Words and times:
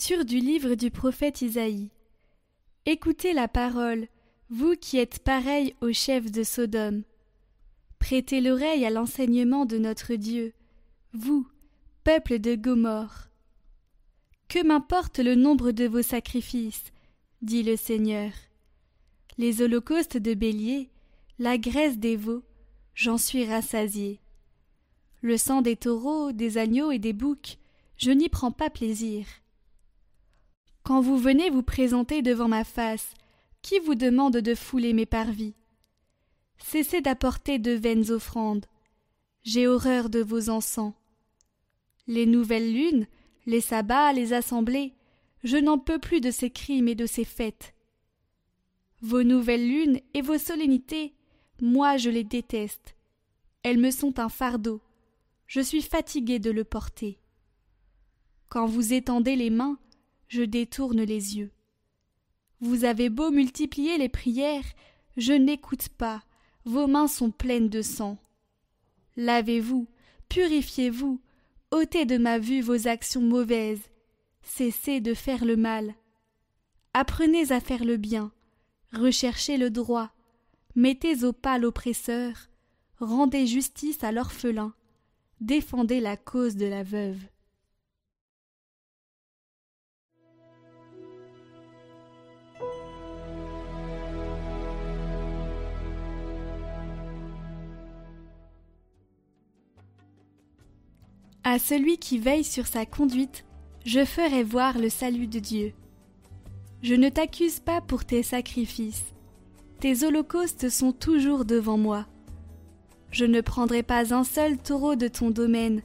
Lecture 0.00 0.24
du 0.24 0.38
livre 0.38 0.76
du 0.76 0.92
prophète 0.92 1.42
Isaïe. 1.42 1.90
Écoutez 2.86 3.32
la 3.32 3.48
parole, 3.48 4.06
vous 4.48 4.76
qui 4.76 4.96
êtes 4.96 5.18
pareils 5.18 5.74
au 5.80 5.92
chef 5.92 6.30
de 6.30 6.44
Sodome. 6.44 7.02
Prêtez 7.98 8.40
l'oreille 8.40 8.86
à 8.86 8.90
l'enseignement 8.90 9.66
de 9.66 9.76
notre 9.76 10.14
Dieu, 10.14 10.52
vous, 11.14 11.48
peuple 12.04 12.38
de 12.38 12.54
Gomorre. 12.54 13.28
Que 14.46 14.64
m'importe 14.64 15.18
le 15.18 15.34
nombre 15.34 15.72
de 15.72 15.88
vos 15.88 16.02
sacrifices, 16.02 16.92
dit 17.42 17.64
le 17.64 17.74
Seigneur. 17.74 18.30
Les 19.36 19.62
holocaustes 19.62 20.16
de 20.16 20.34
bélier, 20.34 20.90
la 21.40 21.58
graisse 21.58 21.98
des 21.98 22.14
veaux, 22.14 22.44
j'en 22.94 23.18
suis 23.18 23.44
rassasié. 23.44 24.20
Le 25.22 25.36
sang 25.36 25.60
des 25.60 25.74
taureaux, 25.74 26.30
des 26.30 26.56
agneaux 26.56 26.92
et 26.92 27.00
des 27.00 27.12
boucs, 27.12 27.58
je 27.96 28.12
n'y 28.12 28.28
prends 28.28 28.52
pas 28.52 28.70
plaisir. 28.70 29.26
Quand 30.82 31.00
vous 31.00 31.18
venez 31.18 31.50
vous 31.50 31.62
présenter 31.62 32.22
devant 32.22 32.48
ma 32.48 32.64
face, 32.64 33.14
qui 33.62 33.78
vous 33.80 33.94
demande 33.94 34.38
de 34.38 34.54
fouler 34.54 34.92
mes 34.92 35.06
parvis? 35.06 35.54
Cessez 36.58 37.00
d'apporter 37.00 37.58
de 37.58 37.72
vaines 37.72 38.10
offrandes. 38.10 38.66
J'ai 39.42 39.66
horreur 39.66 40.10
de 40.10 40.20
vos 40.20 40.50
encens. 40.50 40.94
Les 42.06 42.26
nouvelles 42.26 42.72
lunes, 42.72 43.06
les 43.46 43.60
sabbats, 43.60 44.12
les 44.12 44.32
assemblées, 44.32 44.94
je 45.44 45.56
n'en 45.56 45.78
peux 45.78 45.98
plus 45.98 46.20
de 46.20 46.30
ces 46.30 46.50
crimes 46.50 46.88
et 46.88 46.94
de 46.94 47.06
ces 47.06 47.24
fêtes. 47.24 47.74
Vos 49.00 49.22
nouvelles 49.22 49.68
lunes 49.68 50.00
et 50.14 50.22
vos 50.22 50.38
solennités, 50.38 51.14
moi 51.60 51.96
je 51.96 52.10
les 52.10 52.24
déteste. 52.24 52.96
Elles 53.62 53.78
me 53.78 53.90
sont 53.90 54.18
un 54.18 54.28
fardeau. 54.28 54.80
Je 55.46 55.60
suis 55.60 55.82
fatigué 55.82 56.38
de 56.38 56.50
le 56.50 56.64
porter. 56.64 57.18
Quand 58.48 58.66
vous 58.66 58.92
étendez 58.92 59.36
les 59.36 59.50
mains, 59.50 59.78
je 60.28 60.42
détourne 60.42 61.02
les 61.02 61.38
yeux. 61.38 61.50
Vous 62.60 62.84
avez 62.84 63.08
beau 63.08 63.30
multiplier 63.30 63.98
les 63.98 64.08
prières, 64.08 64.64
je 65.16 65.32
n'écoute 65.32 65.88
pas, 65.88 66.22
vos 66.64 66.86
mains 66.86 67.08
sont 67.08 67.30
pleines 67.30 67.68
de 67.68 67.82
sang. 67.82 68.18
Lavez-vous, 69.16 69.88
purifiez-vous, 70.28 71.20
ôtez 71.70 72.04
de 72.04 72.18
ma 72.18 72.38
vue 72.38 72.60
vos 72.60 72.88
actions 72.88 73.22
mauvaises, 73.22 73.90
cessez 74.42 75.00
de 75.00 75.14
faire 75.14 75.44
le 75.44 75.56
mal. 75.56 75.94
Apprenez 76.94 77.52
à 77.52 77.60
faire 77.60 77.84
le 77.84 77.96
bien, 77.96 78.32
recherchez 78.92 79.56
le 79.56 79.70
droit, 79.70 80.10
mettez 80.74 81.24
au 81.24 81.32
pas 81.32 81.58
l'oppresseur, 81.58 82.48
rendez 82.98 83.46
justice 83.46 84.02
à 84.02 84.12
l'orphelin, 84.12 84.74
défendez 85.40 86.00
la 86.00 86.16
cause 86.16 86.56
de 86.56 86.66
la 86.66 86.82
veuve. 86.82 87.20
À 101.50 101.58
celui 101.58 101.96
qui 101.96 102.18
veille 102.18 102.44
sur 102.44 102.66
sa 102.66 102.84
conduite, 102.84 103.46
je 103.86 104.04
ferai 104.04 104.42
voir 104.42 104.78
le 104.78 104.90
salut 104.90 105.26
de 105.26 105.38
Dieu. 105.38 105.72
Je 106.82 106.94
ne 106.94 107.08
t'accuse 107.08 107.58
pas 107.58 107.80
pour 107.80 108.04
tes 108.04 108.22
sacrifices. 108.22 109.14
Tes 109.80 110.04
holocaustes 110.04 110.68
sont 110.68 110.92
toujours 110.92 111.46
devant 111.46 111.78
moi. 111.78 112.04
Je 113.10 113.24
ne 113.24 113.40
prendrai 113.40 113.82
pas 113.82 114.12
un 114.12 114.24
seul 114.24 114.58
taureau 114.58 114.94
de 114.94 115.08
ton 115.08 115.30
domaine, 115.30 115.80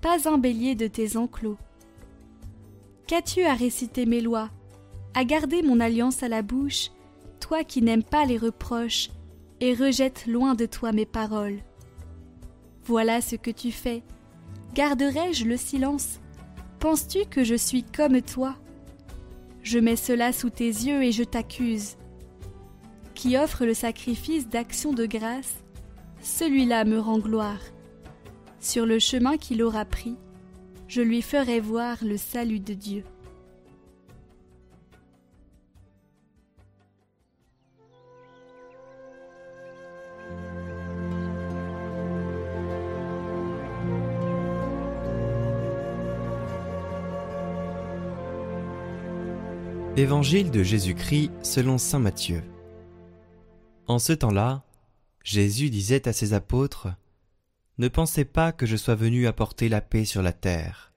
pas 0.00 0.30
un 0.30 0.38
bélier 0.38 0.74
de 0.74 0.86
tes 0.86 1.18
enclos. 1.18 1.58
Qu'as-tu 3.06 3.42
à 3.42 3.52
réciter 3.52 4.06
mes 4.06 4.22
lois, 4.22 4.48
à 5.12 5.26
garder 5.26 5.60
mon 5.60 5.78
alliance 5.78 6.22
à 6.22 6.28
la 6.28 6.40
bouche, 6.40 6.90
toi 7.38 7.64
qui 7.64 7.82
n'aimes 7.82 8.02
pas 8.02 8.24
les 8.24 8.38
reproches 8.38 9.10
et 9.60 9.74
rejettes 9.74 10.26
loin 10.26 10.54
de 10.54 10.64
toi 10.64 10.92
mes 10.92 11.04
paroles? 11.04 11.58
Voilà 12.86 13.20
ce 13.20 13.36
que 13.36 13.50
tu 13.50 13.72
fais, 13.72 14.02
Garderai-je 14.76 15.46
le 15.46 15.56
silence? 15.56 16.20
Penses-tu 16.80 17.24
que 17.24 17.44
je 17.44 17.54
suis 17.54 17.82
comme 17.82 18.20
toi? 18.20 18.56
Je 19.62 19.78
mets 19.78 19.96
cela 19.96 20.34
sous 20.34 20.50
tes 20.50 20.66
yeux 20.66 21.02
et 21.02 21.12
je 21.12 21.24
t'accuse. 21.24 21.96
Qui 23.14 23.38
offre 23.38 23.64
le 23.64 23.72
sacrifice 23.72 24.50
d'action 24.50 24.92
de 24.92 25.06
grâce, 25.06 25.64
celui-là 26.20 26.84
me 26.84 26.98
rend 26.98 27.18
gloire. 27.18 27.60
Sur 28.60 28.84
le 28.84 28.98
chemin 28.98 29.38
qu'il 29.38 29.62
aura 29.62 29.86
pris, 29.86 30.16
je 30.88 31.00
lui 31.00 31.22
ferai 31.22 31.58
voir 31.58 31.96
le 32.04 32.18
salut 32.18 32.60
de 32.60 32.74
Dieu. 32.74 33.04
Évangile 49.98 50.50
de 50.50 50.62
Jésus-Christ 50.62 51.30
selon 51.42 51.78
Saint 51.78 51.98
Matthieu. 51.98 52.42
En 53.86 53.98
ce 53.98 54.12
temps-là, 54.12 54.62
Jésus 55.24 55.70
disait 55.70 56.06
à 56.06 56.12
ses 56.12 56.34
apôtres 56.34 56.88
Ne 57.78 57.88
pensez 57.88 58.26
pas 58.26 58.52
que 58.52 58.66
je 58.66 58.76
sois 58.76 58.94
venu 58.94 59.26
apporter 59.26 59.70
la 59.70 59.80
paix 59.80 60.04
sur 60.04 60.20
la 60.20 60.34
terre. 60.34 60.92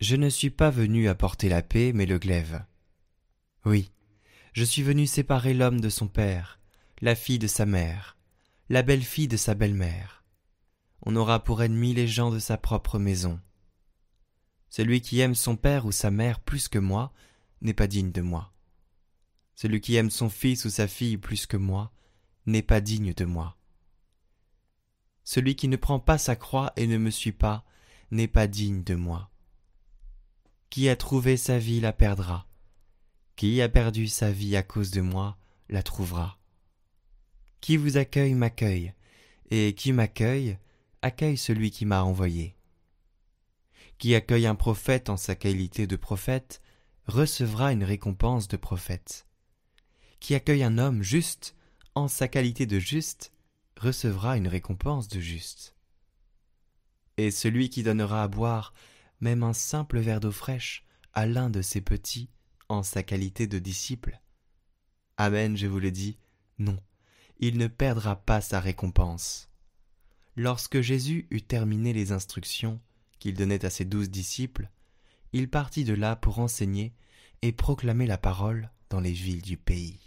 Je 0.00 0.16
ne 0.16 0.30
suis 0.30 0.48
pas 0.48 0.70
venu 0.70 1.06
apporter 1.06 1.50
la 1.50 1.60
paix, 1.60 1.92
mais 1.94 2.06
le 2.06 2.18
glaive. 2.18 2.64
Oui, 3.66 3.90
je 4.54 4.64
suis 4.64 4.82
venu 4.82 5.06
séparer 5.06 5.52
l'homme 5.52 5.82
de 5.82 5.90
son 5.90 6.08
père, 6.08 6.60
la 7.02 7.14
fille 7.14 7.38
de 7.38 7.46
sa 7.46 7.66
mère, 7.66 8.16
la 8.70 8.80
belle-fille 8.80 9.28
de 9.28 9.36
sa 9.36 9.52
belle-mère. 9.52 10.24
On 11.02 11.14
aura 11.14 11.44
pour 11.44 11.62
ennemi 11.62 11.92
les 11.92 12.08
gens 12.08 12.30
de 12.30 12.38
sa 12.38 12.56
propre 12.56 12.98
maison. 12.98 13.38
Celui 14.70 15.02
qui 15.02 15.20
aime 15.20 15.34
son 15.34 15.56
père 15.56 15.84
ou 15.84 15.92
sa 15.92 16.10
mère 16.10 16.40
plus 16.40 16.68
que 16.68 16.78
moi 16.78 17.12
n'est 17.60 17.74
pas 17.74 17.86
digne 17.86 18.12
de 18.12 18.20
moi. 18.20 18.52
Celui 19.54 19.80
qui 19.80 19.96
aime 19.96 20.10
son 20.10 20.30
fils 20.30 20.64
ou 20.64 20.70
sa 20.70 20.86
fille 20.86 21.16
plus 21.16 21.46
que 21.46 21.56
moi 21.56 21.92
n'est 22.46 22.62
pas 22.62 22.80
digne 22.80 23.12
de 23.12 23.24
moi. 23.24 23.56
Celui 25.24 25.56
qui 25.56 25.68
ne 25.68 25.76
prend 25.76 26.00
pas 26.00 26.16
sa 26.16 26.36
croix 26.36 26.72
et 26.76 26.86
ne 26.86 26.96
me 26.96 27.10
suit 27.10 27.32
pas 27.32 27.64
n'est 28.10 28.28
pas 28.28 28.46
digne 28.46 28.82
de 28.82 28.94
moi. 28.94 29.30
Qui 30.70 30.88
a 30.88 30.96
trouvé 30.96 31.36
sa 31.36 31.58
vie 31.58 31.80
la 31.80 31.92
perdra. 31.92 32.46
Qui 33.36 33.60
a 33.60 33.68
perdu 33.68 34.08
sa 34.08 34.30
vie 34.30 34.56
à 34.56 34.62
cause 34.62 34.90
de 34.90 35.00
moi 35.00 35.36
la 35.68 35.82
trouvera. 35.82 36.38
Qui 37.60 37.76
vous 37.76 37.96
accueille 37.96 38.34
m'accueille, 38.34 38.94
et 39.50 39.74
qui 39.74 39.92
m'accueille 39.92 40.58
accueille 41.02 41.36
celui 41.36 41.70
qui 41.70 41.84
m'a 41.84 42.02
envoyé. 42.02 42.56
Qui 43.98 44.14
accueille 44.14 44.46
un 44.46 44.54
prophète 44.54 45.10
en 45.10 45.16
sa 45.16 45.34
qualité 45.34 45.86
de 45.86 45.96
prophète 45.96 46.62
recevra 47.08 47.72
une 47.72 47.84
récompense 47.84 48.48
de 48.48 48.58
prophète. 48.58 49.26
Qui 50.20 50.34
accueille 50.34 50.62
un 50.62 50.78
homme 50.78 51.02
juste 51.02 51.56
en 51.94 52.06
sa 52.06 52.28
qualité 52.28 52.66
de 52.66 52.78
juste 52.78 53.32
recevra 53.76 54.36
une 54.36 54.46
récompense 54.46 55.08
de 55.08 55.18
juste. 55.18 55.74
Et 57.16 57.30
celui 57.30 57.70
qui 57.70 57.82
donnera 57.82 58.22
à 58.22 58.28
boire 58.28 58.74
même 59.20 59.42
un 59.42 59.54
simple 59.54 59.98
verre 59.98 60.20
d'eau 60.20 60.30
fraîche 60.30 60.84
à 61.14 61.26
l'un 61.26 61.50
de 61.50 61.62
ses 61.62 61.80
petits 61.80 62.30
en 62.68 62.82
sa 62.82 63.02
qualité 63.02 63.46
de 63.46 63.58
disciple, 63.58 64.20
Amen, 65.16 65.56
je 65.56 65.66
vous 65.66 65.80
le 65.80 65.90
dis, 65.90 66.18
non, 66.58 66.78
il 67.40 67.58
ne 67.58 67.66
perdra 67.66 68.14
pas 68.16 68.40
sa 68.40 68.60
récompense. 68.60 69.50
Lorsque 70.36 70.80
Jésus 70.80 71.26
eut 71.30 71.42
terminé 71.42 71.92
les 71.92 72.12
instructions 72.12 72.80
qu'il 73.18 73.34
donnait 73.34 73.64
à 73.64 73.70
ses 73.70 73.84
douze 73.84 74.10
disciples, 74.10 74.70
il 75.32 75.48
partit 75.48 75.84
de 75.84 75.94
là 75.94 76.16
pour 76.16 76.38
enseigner 76.38 76.94
et 77.42 77.52
proclamer 77.52 78.06
la 78.06 78.18
parole 78.18 78.70
dans 78.90 79.00
les 79.00 79.12
villes 79.12 79.42
du 79.42 79.56
pays. 79.56 80.00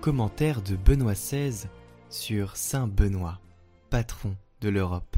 Commentaire 0.00 0.62
de 0.62 0.76
Benoît 0.76 1.12
XVI 1.12 1.68
sur 2.08 2.56
Saint 2.56 2.86
Benoît, 2.86 3.38
patron 3.90 4.34
de 4.62 4.70
l'Europe. 4.70 5.16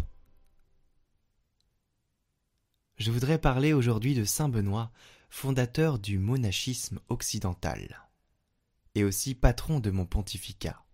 Je 2.96 3.12
voudrais 3.12 3.38
parler 3.38 3.72
aujourd'hui 3.72 4.14
de 4.14 4.24
Saint 4.24 4.48
Benoît 4.48 4.90
fondateur 5.32 5.98
du 5.98 6.18
monachisme 6.18 7.00
occidental, 7.08 8.06
et 8.94 9.02
aussi 9.02 9.34
patron 9.34 9.80
de 9.80 9.90
mon 9.90 10.04
pontificat. 10.04 10.84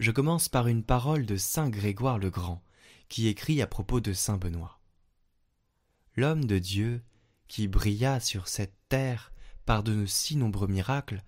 Je 0.00 0.10
commence 0.10 0.48
par 0.48 0.68
une 0.68 0.82
parole 0.82 1.26
de 1.26 1.36
saint 1.36 1.68
Grégoire 1.68 2.18
le 2.18 2.30
Grand, 2.30 2.64
qui 3.10 3.28
écrit 3.28 3.60
à 3.60 3.66
propos 3.66 4.00
de 4.00 4.14
saint 4.14 4.38
Benoît. 4.38 4.80
L'homme 6.16 6.46
de 6.46 6.58
Dieu, 6.58 7.04
qui 7.46 7.68
brilla 7.68 8.20
sur 8.20 8.48
cette 8.48 8.74
terre 8.88 9.32
par 9.66 9.82
de 9.82 10.06
si 10.06 10.34
nombreux 10.34 10.66
miracles, 10.66 11.22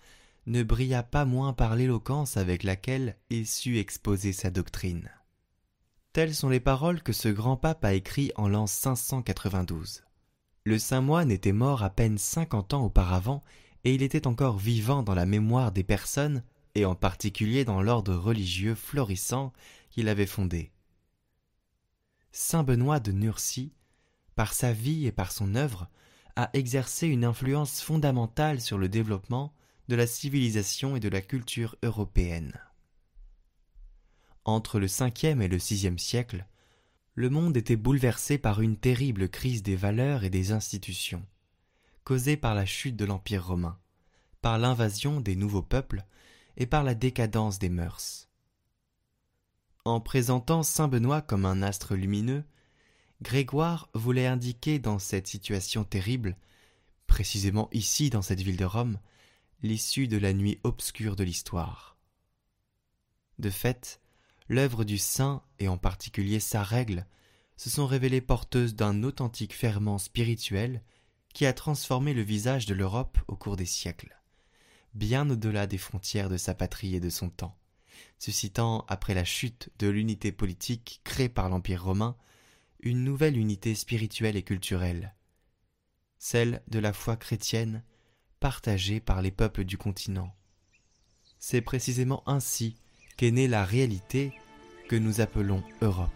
ne 0.46 0.62
brilla 0.62 1.02
pas 1.02 1.26
moins 1.26 1.52
par 1.52 1.76
l'éloquence 1.76 2.38
avec 2.38 2.62
laquelle 2.62 3.19
il 3.28 3.46
sut 3.46 3.76
exposer 3.78 4.32
sa 4.32 4.50
doctrine. 4.50 5.11
Telles 6.14 6.34
sont 6.34 6.49
les 6.49 6.58
paroles 6.58 7.02
que 7.02 7.12
ce 7.12 7.28
grand 7.28 7.58
pape 7.58 7.84
a 7.84 7.93
écrites 7.93 8.32
en 8.37 8.49
l'an 8.49 8.67
592. 8.67 10.06
Le 10.66 10.80
saint 10.80 11.00
moine 11.00 11.30
était 11.30 11.52
mort 11.52 11.84
à 11.84 11.90
peine 11.90 12.18
cinquante 12.18 12.74
ans 12.74 12.84
auparavant, 12.84 13.40
et 13.84 13.94
il 13.94 14.02
était 14.02 14.26
encore 14.26 14.58
vivant 14.58 15.04
dans 15.04 15.14
la 15.14 15.24
mémoire 15.24 15.70
des 15.70 15.84
personnes, 15.84 16.42
et 16.74 16.84
en 16.84 16.96
particulier 16.96 17.64
dans 17.64 17.80
l'ordre 17.80 18.16
religieux 18.16 18.74
florissant 18.74 19.52
qu'il 19.90 20.08
avait 20.08 20.26
fondé. 20.26 20.72
Saint 22.32 22.64
Benoît 22.64 22.98
de 22.98 23.12
Nursie, 23.12 23.74
par 24.34 24.54
sa 24.54 24.72
vie 24.72 25.06
et 25.06 25.12
par 25.12 25.30
son 25.30 25.54
œuvre, 25.54 25.88
a 26.34 26.50
exercé 26.52 27.06
une 27.06 27.24
influence 27.24 27.80
fondamentale 27.80 28.60
sur 28.60 28.76
le 28.76 28.88
développement 28.88 29.54
de 29.86 29.94
la 29.94 30.08
civilisation 30.08 30.96
et 30.96 31.00
de 31.00 31.08
la 31.08 31.20
culture 31.20 31.76
européenne. 31.84 32.58
Entre 34.44 34.80
le 34.80 34.88
cinquième 34.88 35.40
et 35.40 35.48
le 35.48 35.60
sixième 35.60 36.00
siècle, 36.00 36.44
le 37.16 37.30
monde 37.30 37.56
était 37.56 37.76
bouleversé 37.76 38.36
par 38.36 38.60
une 38.60 38.76
terrible 38.76 39.30
crise 39.30 39.62
des 39.62 39.74
valeurs 39.74 40.22
et 40.22 40.30
des 40.30 40.52
institutions, 40.52 41.24
causée 42.04 42.36
par 42.36 42.54
la 42.54 42.66
chute 42.66 42.94
de 42.94 43.06
l'Empire 43.06 43.46
romain, 43.46 43.78
par 44.42 44.58
l'invasion 44.58 45.22
des 45.22 45.34
nouveaux 45.34 45.62
peuples 45.62 46.04
et 46.58 46.66
par 46.66 46.84
la 46.84 46.94
décadence 46.94 47.58
des 47.58 47.70
mœurs. 47.70 48.28
En 49.86 49.98
présentant 50.00 50.62
Saint 50.62 50.88
Benoît 50.88 51.22
comme 51.22 51.46
un 51.46 51.62
astre 51.62 51.94
lumineux, 51.94 52.44
Grégoire 53.22 53.88
voulait 53.94 54.26
indiquer 54.26 54.78
dans 54.78 54.98
cette 54.98 55.26
situation 55.26 55.84
terrible, 55.84 56.36
précisément 57.06 57.70
ici 57.72 58.10
dans 58.10 58.20
cette 58.20 58.42
ville 58.42 58.58
de 58.58 58.64
Rome, 58.66 58.98
l'issue 59.62 60.06
de 60.06 60.18
la 60.18 60.34
nuit 60.34 60.60
obscure 60.64 61.16
de 61.16 61.24
l'histoire. 61.24 61.96
De 63.38 63.48
fait, 63.48 64.02
l'œuvre 64.48 64.84
du 64.84 64.98
saint, 64.98 65.43
et 65.58 65.69
en 65.69 65.78
particulier 65.78 66.40
sa 66.40 66.62
règle, 66.62 67.06
se 67.56 67.70
sont 67.70 67.87
révélées 67.87 68.20
porteuses 68.20 68.75
d'un 68.75 69.02
authentique 69.02 69.54
ferment 69.54 69.98
spirituel 69.98 70.82
qui 71.32 71.46
a 71.46 71.52
transformé 71.52 72.14
le 72.14 72.22
visage 72.22 72.66
de 72.66 72.75
l'Europe 72.75 73.19
au 73.28 73.37
cours 73.37 73.56
des 73.56 73.66
siècles, 73.66 74.19
bien 74.94 75.28
au-delà 75.28 75.66
des 75.66 75.78
frontières 75.78 76.28
de 76.28 76.37
sa 76.37 76.54
patrie 76.54 76.94
et 76.94 77.00
de 77.00 77.10
son 77.10 77.28
temps, 77.28 77.58
suscitant, 78.19 78.84
après 78.88 79.14
la 79.14 79.25
chute 79.25 79.70
de 79.78 79.88
l'unité 79.88 80.32
politique 80.32 81.00
créée 81.04 81.28
par 81.28 81.49
l'Empire 81.49 81.84
romain, 81.84 82.16
une 82.81 83.04
nouvelle 83.04 83.37
unité 83.37 83.75
spirituelle 83.75 84.37
et 84.37 84.42
culturelle, 84.42 85.14
celle 86.19 86.62
de 86.69 86.78
la 86.78 86.92
foi 86.92 87.16
chrétienne 87.16 87.82
partagée 88.40 89.00
par 89.00 89.22
les 89.22 89.31
peuples 89.31 89.64
du 89.64 89.78
continent. 89.78 90.34
C'est 91.38 91.62
précisément 91.62 92.22
ainsi 92.26 92.76
qu'est 93.16 93.30
née 93.30 93.48
la 93.48 93.64
réalité 93.64 94.32
que 94.88 94.96
nous 94.96 95.20
appelons 95.20 95.62
Europe. 95.80 96.10